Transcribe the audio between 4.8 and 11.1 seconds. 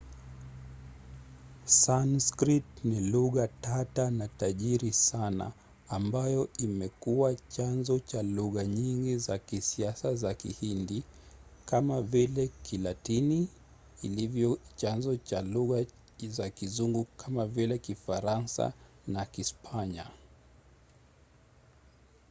sana ambayo imekuwa chanzo cha lugha nyingi za kisasa za kihindi